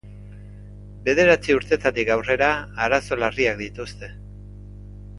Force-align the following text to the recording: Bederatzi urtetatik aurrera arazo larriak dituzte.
Bederatzi 1.07 1.57
urtetatik 1.59 2.11
aurrera 2.15 2.49
arazo 2.89 3.21
larriak 3.25 3.63
dituzte. 3.65 4.11